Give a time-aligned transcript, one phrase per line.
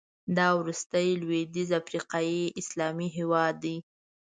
[0.37, 3.75] دا وروستی لوېدیځ افریقایي اسلامي هېواد دی.